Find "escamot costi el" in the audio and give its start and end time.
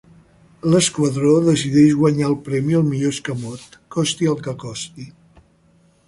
3.17-4.41